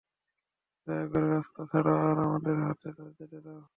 [0.87, 2.55] দয়া করে রাস্তা ছাড়ো আর আমাদের
[3.19, 3.61] যেতে দাও।